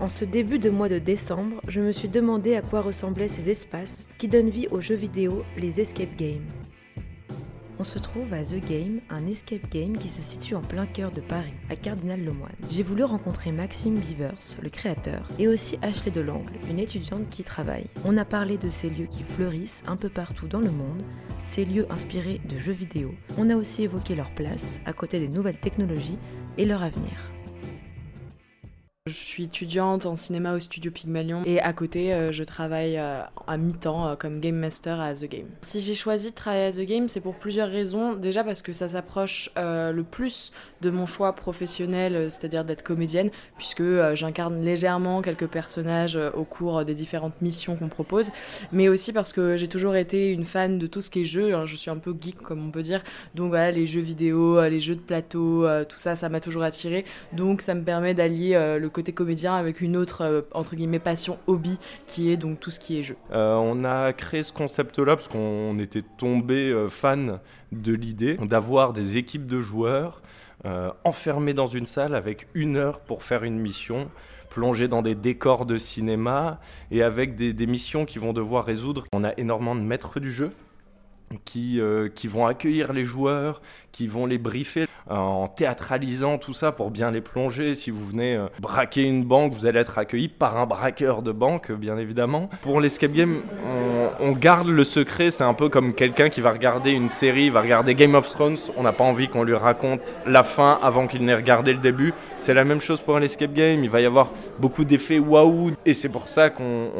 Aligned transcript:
En 0.00 0.08
ce 0.08 0.24
début 0.24 0.58
de 0.58 0.70
mois 0.70 0.88
de 0.88 0.98
décembre, 0.98 1.60
je 1.68 1.80
me 1.80 1.92
suis 1.92 2.08
demandé 2.08 2.56
à 2.56 2.62
quoi 2.62 2.80
ressemblaient 2.80 3.28
ces 3.28 3.50
espaces 3.50 4.08
qui 4.18 4.26
donnent 4.26 4.50
vie 4.50 4.66
aux 4.70 4.80
jeux 4.80 4.96
vidéo, 4.96 5.44
les 5.56 5.80
escape 5.80 6.16
games. 6.16 6.46
On 7.78 7.84
se 7.84 7.98
trouve 7.98 8.32
à 8.32 8.44
The 8.44 8.64
Game, 8.64 9.00
un 9.10 9.26
escape 9.26 9.68
game 9.70 9.96
qui 9.96 10.08
se 10.08 10.22
situe 10.22 10.54
en 10.54 10.60
plein 10.60 10.86
cœur 10.86 11.10
de 11.10 11.20
Paris, 11.20 11.54
à 11.68 11.76
Cardinal-Lemoine. 11.76 12.52
J'ai 12.70 12.82
voulu 12.82 13.02
rencontrer 13.02 13.50
Maxime 13.50 13.98
Beavers, 13.98 14.56
le 14.62 14.68
créateur, 14.70 15.26
et 15.38 15.48
aussi 15.48 15.78
Ashley 15.82 16.10
Delangle, 16.10 16.52
une 16.70 16.78
étudiante 16.78 17.28
qui 17.28 17.42
travaille. 17.42 17.86
On 18.04 18.16
a 18.18 18.24
parlé 18.24 18.56
de 18.56 18.70
ces 18.70 18.88
lieux 18.88 19.08
qui 19.10 19.24
fleurissent 19.24 19.82
un 19.86 19.96
peu 19.96 20.08
partout 20.08 20.46
dans 20.46 20.60
le 20.60 20.70
monde, 20.70 21.02
ces 21.48 21.64
lieux 21.64 21.86
inspirés 21.90 22.40
de 22.48 22.58
jeux 22.58 22.72
vidéo. 22.72 23.14
On 23.36 23.50
a 23.50 23.56
aussi 23.56 23.82
évoqué 23.82 24.14
leur 24.14 24.30
place 24.30 24.80
à 24.86 24.92
côté 24.92 25.18
des 25.18 25.28
nouvelles 25.28 25.58
technologies 25.58 26.18
et 26.58 26.64
leur 26.64 26.82
avenir. 26.82 27.32
Je 29.08 29.14
suis 29.14 29.42
étudiante 29.42 30.06
en 30.06 30.14
cinéma 30.14 30.54
au 30.54 30.60
studio 30.60 30.92
Pygmalion 30.92 31.42
et 31.44 31.60
à 31.60 31.72
côté 31.72 32.14
euh, 32.14 32.30
je 32.30 32.44
travaille 32.44 32.98
euh, 32.98 33.20
à 33.48 33.56
mi-temps 33.56 34.06
euh, 34.06 34.14
comme 34.14 34.38
game 34.38 34.54
master 34.54 35.00
à 35.00 35.12
The 35.12 35.24
Game. 35.24 35.48
Si 35.62 35.80
j'ai 35.80 35.96
choisi 35.96 36.30
de 36.30 36.36
travailler 36.36 36.66
à 36.66 36.70
The 36.70 36.86
Game 36.86 37.08
c'est 37.08 37.20
pour 37.20 37.34
plusieurs 37.34 37.68
raisons. 37.68 38.12
Déjà 38.14 38.44
parce 38.44 38.62
que 38.62 38.72
ça 38.72 38.88
s'approche 38.88 39.50
le 39.56 40.02
plus 40.02 40.52
de 40.82 40.90
mon 40.90 41.06
choix 41.06 41.32
professionnel, 41.34 42.30
c'est-à-dire 42.30 42.64
d'être 42.64 42.84
comédienne, 42.84 43.30
puisque 43.56 43.82
j'incarne 44.14 44.64
légèrement 44.64 45.20
quelques 45.20 45.48
personnages 45.48 46.16
au 46.34 46.44
cours 46.44 46.84
des 46.84 46.94
différentes 46.94 47.40
missions 47.40 47.76
qu'on 47.76 47.88
propose, 47.88 48.30
mais 48.70 48.88
aussi 48.88 49.12
parce 49.12 49.32
que 49.32 49.56
j'ai 49.56 49.68
toujours 49.68 49.96
été 49.96 50.30
une 50.30 50.44
fan 50.44 50.78
de 50.78 50.86
tout 50.86 51.00
ce 51.00 51.10
qui 51.10 51.22
est 51.22 51.24
jeu. 51.24 51.52
je 51.66 51.76
suis 51.76 51.90
un 51.90 51.98
peu 51.98 52.14
geek 52.20 52.38
comme 52.38 52.64
on 52.64 52.70
peut 52.70 52.82
dire, 52.82 53.02
donc 53.34 53.48
voilà 53.48 53.72
les 53.72 53.86
jeux 53.86 54.00
vidéo, 54.00 54.60
les 54.62 54.80
jeux 54.80 54.96
de 54.96 55.00
plateau, 55.00 55.66
tout 55.88 55.98
ça 55.98 56.14
ça 56.14 56.28
m'a 56.28 56.40
toujours 56.40 56.62
attiré. 56.62 57.04
Donc 57.32 57.62
ça 57.62 57.74
me 57.74 57.82
permet 57.82 58.14
d'allier 58.14 58.78
le 58.80 58.91
côté 58.92 59.12
comédien 59.12 59.54
avec 59.54 59.80
une 59.80 59.96
autre, 59.96 60.22
euh, 60.22 60.42
entre 60.52 60.76
guillemets, 60.76 60.98
passion 60.98 61.38
hobby 61.46 61.78
qui 62.06 62.30
est 62.30 62.36
donc 62.36 62.60
tout 62.60 62.70
ce 62.70 62.78
qui 62.78 62.98
est 62.98 63.02
jeu. 63.02 63.16
Euh, 63.32 63.54
on 63.54 63.84
a 63.84 64.12
créé 64.12 64.42
ce 64.42 64.52
concept-là 64.52 65.16
parce 65.16 65.28
qu'on 65.28 65.78
était 65.78 66.02
tombé 66.02 66.70
euh, 66.70 66.88
fan 66.88 67.40
de 67.72 67.94
l'idée 67.94 68.36
d'avoir 68.36 68.92
des 68.92 69.16
équipes 69.16 69.46
de 69.46 69.60
joueurs 69.60 70.22
enfermés 71.02 71.54
dans 71.54 71.66
une 71.66 71.86
salle 71.86 72.14
avec 72.14 72.46
une 72.54 72.76
heure 72.76 73.00
pour 73.00 73.24
faire 73.24 73.42
une 73.42 73.58
mission 73.58 74.08
plongés 74.48 74.86
dans 74.86 75.02
des 75.02 75.16
décors 75.16 75.66
de 75.66 75.76
cinéma 75.76 76.60
et 76.92 77.02
avec 77.02 77.34
des, 77.34 77.52
des 77.52 77.66
missions 77.66 78.04
qui 78.04 78.20
vont 78.20 78.32
devoir 78.32 78.64
résoudre. 78.64 79.06
On 79.12 79.24
a 79.24 79.32
énormément 79.38 79.74
de 79.74 79.80
maîtres 79.80 80.20
du 80.20 80.30
jeu 80.30 80.52
qui, 81.44 81.80
qui 82.14 82.28
vont 82.28 82.46
accueillir 82.46 82.92
les 82.92 83.04
joueurs, 83.04 83.60
qui 83.92 84.08
vont 84.08 84.26
les 84.26 84.38
briefer 84.38 84.86
en 85.08 85.46
théâtralisant 85.48 86.38
tout 86.38 86.54
ça 86.54 86.72
pour 86.72 86.90
bien 86.90 87.10
les 87.10 87.20
plonger. 87.20 87.74
Si 87.74 87.90
vous 87.90 88.06
venez 88.06 88.36
euh, 88.36 88.46
braquer 88.60 89.02
une 89.02 89.24
banque, 89.24 89.52
vous 89.52 89.66
allez 89.66 89.80
être 89.80 89.98
accueilli 89.98 90.28
par 90.28 90.56
un 90.56 90.66
braqueur 90.66 91.22
de 91.22 91.32
banque, 91.32 91.72
bien 91.72 91.98
évidemment. 91.98 92.48
Pour 92.62 92.80
l'escape 92.80 93.12
game, 93.12 93.42
on, 94.20 94.32
garde 94.32 94.68
le 94.68 94.84
secret. 94.84 95.30
C'est 95.30 95.44
un 95.44 95.54
peu 95.54 95.68
comme 95.68 95.94
quelqu'un 95.94 96.28
qui 96.28 96.40
va 96.40 96.52
regarder 96.52 96.92
une 96.92 97.08
série, 97.08 97.50
va 97.50 97.60
regarder 97.60 97.94
Game 97.94 98.14
of 98.14 98.28
Thrones. 98.28 98.56
On 98.76 98.82
n'a 98.82 98.92
pas 98.92 99.04
envie 99.04 99.28
qu'on 99.28 99.42
lui 99.42 99.54
raconte 99.54 100.00
la 100.26 100.42
fin 100.42 100.78
avant 100.82 101.06
qu'il 101.06 101.24
n'ait 101.24 101.34
regardé 101.34 101.72
le 101.72 101.78
début. 101.78 102.12
C'est 102.36 102.54
la 102.54 102.64
même 102.64 102.80
chose 102.80 103.00
pour 103.00 103.16
un 103.16 103.22
escape 103.22 103.52
game. 103.52 103.84
Il 103.84 103.90
va 103.90 104.00
y 104.00 104.06
avoir 104.06 104.32
beaucoup 104.58 104.84
d'effets 104.84 105.18
waouh. 105.18 105.72
Et 105.86 105.94
c'est 105.94 106.08
pour 106.08 106.28
ça 106.28 106.50
qu'on 106.50 106.90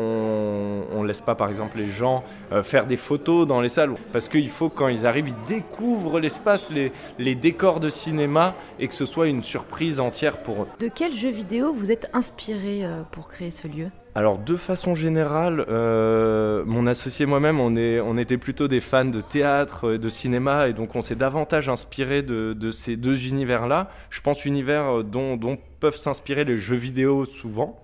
on, 0.94 1.02
laisse 1.02 1.20
pas, 1.20 1.34
par 1.34 1.48
exemple, 1.48 1.78
les 1.78 1.88
gens 1.88 2.22
euh, 2.52 2.62
faire 2.62 2.86
des 2.86 2.96
photos 2.96 3.46
dans 3.46 3.60
les 3.60 3.68
salles. 3.68 3.94
Parce 4.12 4.28
qu'il 4.28 4.48
faut, 4.48 4.68
quand 4.68 4.88
ils 4.88 5.06
arrivent, 5.06 5.28
ils 5.28 5.46
découvrent 5.46 6.20
l'espace, 6.20 6.68
les, 6.70 6.92
les 7.18 7.34
décors 7.34 7.80
de 7.80 7.88
cinéma 7.88 8.54
et 8.78 8.88
que 8.88 8.94
ce 8.94 9.04
soit 9.04 9.28
une 9.28 9.42
surprise 9.42 10.00
entière 10.00 10.38
pour 10.38 10.62
eux. 10.62 10.68
De 10.80 10.88
quel 10.88 11.12
jeu 11.12 11.30
vidéo 11.30 11.72
vous 11.72 11.90
êtes 11.90 12.08
inspiré 12.12 12.84
euh, 12.84 13.02
pour 13.10 13.28
créer 13.28 13.50
ce 13.50 13.66
lieu? 13.68 13.88
Alors 14.14 14.38
de 14.38 14.56
façon 14.56 14.94
générale, 14.94 15.64
euh, 15.68 16.64
mon 16.66 16.86
associé 16.86 17.22
et 17.22 17.26
moi-même, 17.26 17.60
on, 17.60 17.74
on 17.76 18.18
était 18.18 18.36
plutôt 18.36 18.68
des 18.68 18.80
fans 18.80 19.06
de 19.06 19.22
théâtre, 19.22 19.88
euh, 19.88 19.98
de 19.98 20.08
cinéma, 20.10 20.68
et 20.68 20.74
donc 20.74 20.94
on 20.94 21.02
s'est 21.02 21.14
davantage 21.14 21.70
inspiré 21.70 22.22
de, 22.22 22.70
ces 22.72 22.96
deux 22.96 23.26
univers-là. 23.26 23.88
Je 24.10 24.20
pense 24.20 24.44
univers 24.44 25.02
dont, 25.02 25.36
dont 25.36 25.56
peuvent 25.80 25.96
s'inspirer 25.96 26.44
les 26.44 26.58
jeux 26.58 26.76
vidéo 26.76 27.24
souvent. 27.24 27.82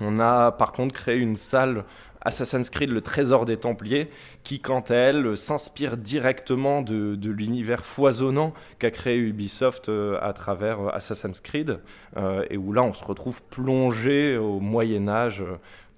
On 0.00 0.18
a 0.18 0.52
par 0.52 0.72
contre 0.72 0.94
créé 0.94 1.18
une 1.18 1.36
salle 1.36 1.84
Assassin's 2.22 2.68
Creed, 2.68 2.90
le 2.90 3.00
trésor 3.00 3.46
des 3.46 3.56
Templiers, 3.56 4.10
qui 4.44 4.60
quant 4.60 4.80
à 4.80 4.94
elle 4.94 5.36
s'inspire 5.36 5.96
directement 5.96 6.82
de, 6.82 7.16
l'univers 7.30 7.84
foisonnant 7.86 8.52
qu'a 8.78 8.90
créé 8.90 9.18
Ubisoft 9.18 9.88
euh, 9.88 10.18
à 10.20 10.32
travers 10.32 10.80
euh, 10.80 10.90
Assassin's 10.92 11.40
Creed, 11.40 11.80
euh, 12.16 12.44
et 12.50 12.56
où 12.56 12.72
là 12.72 12.82
on 12.82 12.92
se 12.92 13.04
retrouve 13.04 13.42
plongé 13.44 14.36
au 14.36 14.60
Moyen 14.60 15.08
Âge, 15.08 15.44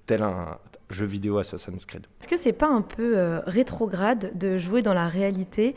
tel 0.05 0.23
un 0.23 0.57
jeu 0.93 1.05
vidéo 1.05 1.37
Assassin's 1.37 1.85
Creed. 1.85 2.05
Est-ce 2.21 2.27
que 2.29 2.37
c'est 2.37 2.53
pas 2.53 2.69
un 2.69 2.81
peu 2.81 3.41
rétrograde 3.45 4.31
de 4.35 4.57
jouer 4.57 4.81
dans 4.81 4.93
la 4.93 5.07
réalité 5.07 5.75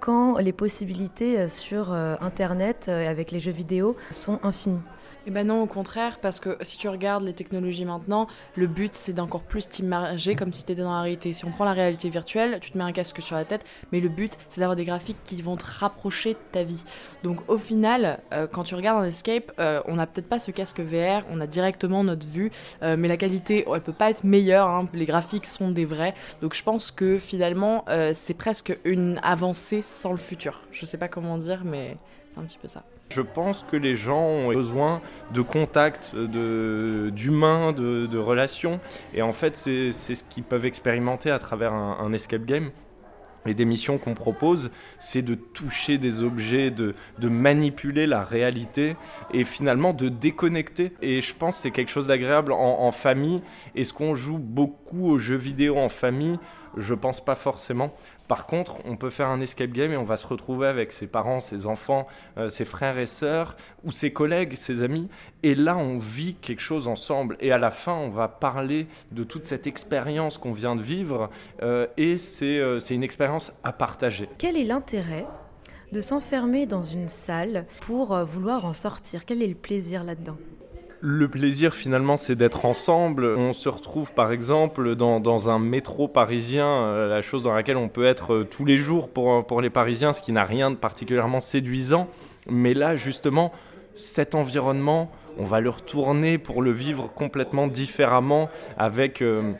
quand 0.00 0.38
les 0.38 0.52
possibilités 0.52 1.48
sur 1.48 1.92
Internet 1.92 2.88
avec 2.88 3.30
les 3.30 3.40
jeux 3.40 3.52
vidéo 3.52 3.96
sont 4.10 4.40
infinies? 4.42 4.80
Eh 5.26 5.30
ben 5.30 5.46
non, 5.46 5.62
au 5.62 5.66
contraire, 5.66 6.18
parce 6.20 6.40
que 6.40 6.56
si 6.62 6.78
tu 6.78 6.88
regardes 6.88 7.24
les 7.24 7.34
technologies 7.34 7.84
maintenant, 7.84 8.26
le 8.56 8.66
but 8.66 8.94
c'est 8.94 9.12
d'encore 9.12 9.42
plus 9.42 9.68
t'immerger 9.68 10.34
comme 10.34 10.50
si 10.52 10.64
tu 10.64 10.72
étais 10.72 10.82
dans 10.82 10.94
la 10.94 11.02
réalité. 11.02 11.34
Si 11.34 11.44
on 11.44 11.50
prend 11.50 11.66
la 11.66 11.74
réalité 11.74 12.08
virtuelle, 12.08 12.58
tu 12.60 12.70
te 12.70 12.78
mets 12.78 12.84
un 12.84 12.92
casque 12.92 13.20
sur 13.20 13.36
la 13.36 13.44
tête, 13.44 13.64
mais 13.92 14.00
le 14.00 14.08
but 14.08 14.38
c'est 14.48 14.60
d'avoir 14.60 14.76
des 14.76 14.86
graphiques 14.86 15.18
qui 15.22 15.40
vont 15.42 15.56
te 15.56 15.64
rapprocher 15.66 16.32
de 16.32 16.38
ta 16.52 16.62
vie. 16.62 16.84
Donc 17.22 17.38
au 17.48 17.58
final, 17.58 18.20
euh, 18.32 18.46
quand 18.46 18.64
tu 18.64 18.74
regardes 18.74 19.02
un 19.02 19.06
escape, 19.06 19.52
euh, 19.58 19.82
on 19.84 19.96
n'a 19.96 20.06
peut-être 20.06 20.28
pas 20.28 20.38
ce 20.38 20.50
casque 20.52 20.80
VR, 20.80 21.22
on 21.30 21.40
a 21.40 21.46
directement 21.46 22.02
notre 22.02 22.26
vue, 22.26 22.50
euh, 22.82 22.96
mais 22.98 23.06
la 23.06 23.18
qualité, 23.18 23.66
elle 23.70 23.80
peut 23.82 23.92
pas 23.92 24.08
être 24.08 24.24
hein. 24.34 24.86
les 24.94 25.06
graphiques 25.06 25.46
sont 25.46 25.70
des 25.70 25.84
vrais. 25.84 26.14
Donc 26.42 26.54
je 26.54 26.62
pense 26.62 26.90
que 26.90 27.18
finalement, 27.18 27.84
c'est 28.14 28.34
presque 28.34 28.76
une 28.84 29.20
avancée 29.22 29.82
sans 29.82 30.12
le 30.12 30.18
futur. 30.18 30.62
Je 30.72 30.84
sais 30.84 30.98
pas 30.98 31.08
comment 31.08 31.38
dire, 31.38 31.62
mais 31.64 31.96
c'est 32.30 32.40
un 32.40 32.44
petit 32.44 32.58
peu 32.58 32.68
ça. 32.68 32.82
Je 33.10 33.22
pense 33.22 33.64
que 33.68 33.76
les 33.76 33.96
gens 33.96 34.22
ont 34.22 34.52
besoin 34.52 35.00
de 35.34 35.42
contact, 35.42 36.14
d'humain, 36.14 37.72
de, 37.72 38.06
de, 38.06 38.18
relations. 38.18 38.78
Et 39.14 39.22
en 39.22 39.32
fait, 39.32 39.56
c'est 39.56 39.90
ce 39.90 40.22
qu'ils 40.24 40.44
peuvent 40.44 40.64
expérimenter 40.64 41.30
à 41.30 41.40
travers 41.40 41.72
un, 41.72 42.12
escape 42.12 42.44
game. 42.44 42.70
Et 43.46 43.54
des 43.54 43.64
missions 43.64 43.98
qu'on 43.98 44.14
propose, 44.14 44.70
c'est 44.98 45.22
de 45.22 45.34
toucher 45.34 45.98
des 45.98 46.22
objets, 46.22 46.70
de, 46.70 46.94
manipuler 47.22 48.06
la 48.06 48.22
réalité 48.22 48.96
et 49.32 49.44
finalement 49.44 49.92
de 49.92 50.08
déconnecter. 50.08 50.92
Et 51.00 51.20
je 51.20 51.34
pense 51.34 51.56
que 51.56 51.62
c'est 51.62 51.70
quelque 51.70 51.90
chose 51.90 52.08
d'agréable 52.08 52.52
en, 52.52 52.80
en, 52.80 52.90
famille. 52.90 53.42
Est-ce 53.74 53.92
qu'on 53.92 54.14
joue 54.14 54.38
beaucoup 54.38 55.06
aux 55.10 55.18
jeux 55.18 55.36
vidéo 55.36 55.78
en 55.78 55.88
famille 55.88 56.36
Je 56.76 56.94
pense 56.94 57.24
pas 57.24 57.34
forcément. 57.34 57.92
Par 58.28 58.46
contre, 58.46 58.76
on 58.84 58.96
peut 58.96 59.10
faire 59.10 59.28
un 59.28 59.40
escape 59.40 59.70
game 59.70 59.92
et 59.92 59.96
on 59.96 60.04
va 60.04 60.16
se 60.16 60.26
retrouver 60.26 60.68
avec 60.68 60.92
ses 60.92 61.08
parents, 61.08 61.40
ses 61.40 61.66
enfants, 61.66 62.06
euh, 62.38 62.48
ses 62.48 62.64
frères 62.64 62.98
et 62.98 63.06
sœurs, 63.06 63.56
ou 63.84 63.90
ses 63.90 64.12
collègues, 64.12 64.54
ses 64.54 64.82
amis. 64.82 65.08
Et 65.42 65.56
là, 65.56 65.76
on 65.76 65.98
vit 65.98 66.34
quelque 66.34 66.60
chose 66.60 66.86
ensemble. 66.86 67.36
Et 67.40 67.50
à 67.50 67.58
la 67.58 67.72
fin, 67.72 67.94
on 67.94 68.10
va 68.10 68.28
parler 68.28 68.86
de 69.10 69.24
toute 69.24 69.44
cette 69.44 69.66
expérience 69.66 70.38
qu'on 70.38 70.52
vient 70.52 70.76
de 70.76 70.82
vivre. 70.82 71.28
Euh, 71.62 71.88
et 71.96 72.16
euh, 72.42 72.78
c'est 72.78 72.94
une 72.94 73.02
expérience 73.02 73.52
à 73.64 73.72
partager. 73.72 74.28
Quel 74.38 74.56
est 74.56 74.64
l'intérêt 74.64 75.26
de 75.90 76.00
s'enfermer 76.00 76.66
dans 76.66 76.84
une 76.84 77.08
salle 77.08 77.66
pour 77.80 78.16
vouloir 78.24 78.64
en 78.64 78.74
sortir? 78.74 79.24
Quel 79.24 79.42
est 79.42 79.48
le 79.48 79.56
plaisir 79.56 80.04
là-dedans? 80.04 80.36
Le 81.00 81.28
plaisir 81.28 81.74
finalement 81.74 82.16
c'est 82.16 82.36
d'être 82.36 82.64
ensemble. 82.64 83.24
On 83.24 83.52
se 83.52 83.68
retrouve 83.68 84.12
par 84.12 84.32
exemple 84.32 84.94
dans, 84.94 85.48
un 85.48 85.58
métro 85.58 86.08
parisien, 86.08 86.66
euh, 86.66 87.08
la 87.08 87.22
chose 87.22 87.42
dans 87.42 87.54
laquelle 87.54 87.76
on 87.76 87.88
peut 87.88 88.04
être 88.04 88.34
euh, 88.34 88.44
tous 88.44 88.64
les 88.64 88.76
jours 88.76 89.08
pour, 89.08 89.46
pour 89.46 89.60
les 89.60 89.70
Parisiens, 89.70 90.12
ce 90.12 90.20
qui 90.20 90.32
n'a 90.32 90.44
rien 90.44 90.70
de 90.70 90.76
particulièrement 90.76 91.40
séduisant. 91.40 92.08
Mais 92.48 92.74
là 92.74 92.96
justement, 92.96 93.52
cet 93.94 94.34
environnement, 94.34 95.10
on 95.38 95.44
va 95.44 95.60
le 95.60 95.70
retourner 95.70 96.38
pour 96.38 96.62
le 96.62 96.70
vivre 96.70 97.12
complètement 97.12 97.66
différemment 97.66 98.48
avec... 98.76 99.22
Euh, 99.22 99.52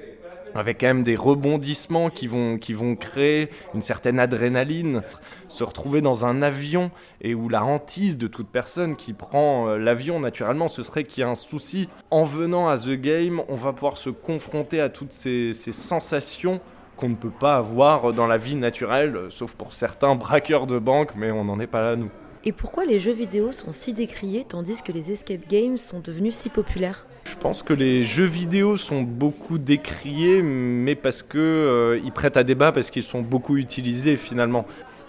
avec 0.54 0.80
quand 0.80 0.86
même 0.86 1.02
des 1.02 1.16
rebondissements 1.16 2.10
qui 2.10 2.26
vont, 2.26 2.58
qui 2.58 2.72
vont 2.72 2.96
créer 2.96 3.50
une 3.74 3.82
certaine 3.82 4.18
adrénaline. 4.18 5.02
Se 5.48 5.64
retrouver 5.64 6.00
dans 6.00 6.24
un 6.24 6.42
avion 6.42 6.90
et 7.20 7.34
où 7.34 7.48
la 7.48 7.64
hantise 7.64 8.18
de 8.18 8.26
toute 8.26 8.48
personne 8.48 8.96
qui 8.96 9.12
prend 9.12 9.68
euh, 9.68 9.78
l'avion, 9.78 10.20
naturellement, 10.20 10.68
ce 10.68 10.82
serait 10.82 11.04
qu'il 11.04 11.22
y 11.22 11.24
a 11.24 11.28
un 11.28 11.34
souci. 11.34 11.88
En 12.10 12.24
venant 12.24 12.68
à 12.68 12.78
The 12.78 12.90
Game, 12.90 13.42
on 13.48 13.54
va 13.54 13.72
pouvoir 13.72 13.96
se 13.96 14.10
confronter 14.10 14.80
à 14.80 14.88
toutes 14.88 15.12
ces, 15.12 15.52
ces 15.54 15.72
sensations 15.72 16.60
qu'on 16.96 17.08
ne 17.08 17.14
peut 17.14 17.30
pas 17.30 17.56
avoir 17.56 18.12
dans 18.12 18.26
la 18.26 18.36
vie 18.36 18.56
naturelle, 18.56 19.18
sauf 19.30 19.54
pour 19.54 19.72
certains 19.72 20.14
braqueurs 20.14 20.66
de 20.66 20.78
banque, 20.78 21.12
mais 21.16 21.30
on 21.30 21.44
n'en 21.44 21.58
est 21.58 21.66
pas 21.66 21.80
là, 21.80 21.96
nous. 21.96 22.10
Et 22.42 22.52
pourquoi 22.52 22.86
les 22.86 23.00
jeux 23.00 23.12
vidéo 23.12 23.52
sont 23.52 23.70
si 23.70 23.92
décriés 23.92 24.46
tandis 24.48 24.80
que 24.82 24.92
les 24.92 25.12
escape 25.12 25.46
games 25.46 25.76
sont 25.76 26.00
devenus 26.00 26.34
si 26.34 26.48
populaires? 26.48 27.06
Je 27.24 27.36
pense 27.36 27.62
que 27.62 27.74
les 27.74 28.02
jeux 28.02 28.24
vidéo 28.24 28.78
sont 28.78 29.02
beaucoup 29.02 29.58
décriés, 29.58 30.40
mais 30.40 30.94
parce 30.94 31.22
que 31.22 31.38
euh, 31.38 32.00
ils 32.02 32.12
prêtent 32.12 32.38
à 32.38 32.42
débat, 32.42 32.72
parce 32.72 32.90
qu'ils 32.90 33.02
sont 33.02 33.20
beaucoup 33.20 33.58
utilisés 33.58 34.16
finalement. 34.16 34.64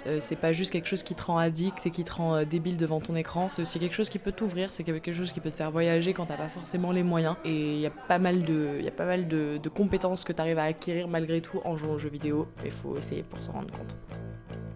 Euh, 0.08 0.18
c'est 0.20 0.36
pas 0.36 0.52
juste 0.52 0.72
quelque 0.72 0.88
chose 0.88 1.04
qui 1.04 1.16
te 1.16 1.24
rend 1.24 1.38
addict 1.38 1.86
et 1.86 1.92
qui 1.92 2.04
te 2.04 2.12
rend 2.12 2.36
euh, 2.36 2.44
débile 2.44 2.76
devant 2.76 3.00
ton 3.00 3.16
écran, 3.16 3.48
c'est 3.48 3.62
aussi 3.62 3.80
quelque 3.80 3.94
chose 3.94 4.10
qui 4.10 4.20
peut 4.20 4.32
t'ouvrir, 4.32 4.72
c'est 4.72 4.84
quelque 4.84 5.14
chose 5.14 5.32
qui 5.32 5.40
peut 5.40 5.52
te 5.52 5.56
faire 5.56 5.72
voyager 5.72 6.14
quand 6.14 6.26
t'as 6.26 6.38
pas 6.38 6.50
forcément 6.50 6.92
les 6.92 7.04
moyens. 7.04 7.36
Et 7.46 7.76
il 7.76 7.80
y 7.80 7.86
a 7.86 7.92
pas 7.92 8.20
mal 8.20 8.44
de, 8.44 8.82
y 8.82 8.88
a 8.88 8.92
pas 8.92 9.06
mal 9.06 9.30
de, 9.30 9.58
de 9.58 9.70
compétences 9.70 10.26
que 10.26 10.34
tu 10.34 10.42
arrives 10.42 10.60
à 10.60 10.64
acquérir 10.64 11.08
malgré 11.08 11.40
tout 11.40 11.62
en 11.64 11.78
jouant 11.78 11.94
aux 11.94 11.98
jeux 11.98 12.10
vidéo. 12.10 12.48
Il 12.66 12.72
faut 12.72 12.98
essayer 12.98 13.24
pour 13.24 13.42
s'en 13.42 13.54
rendre 13.54 13.72
compte. 13.72 13.96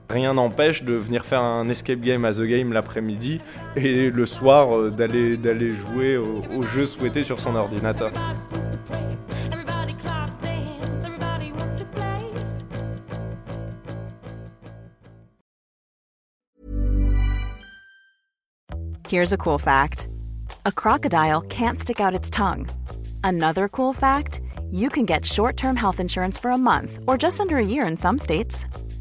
Rien 0.10 0.36
n'empêche 0.36 0.84
de 0.84 0.94
venir 0.94 1.26
faire 1.26 1.42
un 1.42 1.68
escape 1.68 2.00
game 2.00 2.26
à 2.26 2.32
The 2.32 2.44
Game 2.44 2.74
l'après-midi 2.74 3.42
et 3.76 4.12
le 4.12 4.26
soir 4.26 4.78
euh, 4.78 4.92
d'aller 4.92 5.74
jouer 5.74 6.18
au, 6.18 6.42
au 6.56 6.62
jeu 6.64 6.86
souhaité 6.86 7.24
sur 7.24 7.40
son 7.40 7.56
ordinateur. 7.56 8.12
Here's 19.08 19.32
a 19.32 19.38
cool 19.38 19.60
fact 19.60 20.08
a 20.66 20.72
crocodile 20.72 21.42
can't 21.42 21.80
stick 21.80 22.02
out 22.02 22.16
its 22.16 22.30
tongue. 22.30 22.68
Another 23.24 23.70
cool 23.70 23.94
fact 23.94 24.42
you 24.72 24.90
can 24.90 25.06
get 25.06 25.26
short 25.26 25.58
term 25.58 25.76
health 25.76 26.00
insurance 26.00 26.40
for 26.40 26.52
a 26.52 26.58
month 26.58 27.00
or 27.08 27.18
just 27.18 27.40
under 27.40 27.58
a 27.58 27.66
year 27.66 27.88
in 27.88 27.98
some 27.98 28.18
states. 28.18 28.66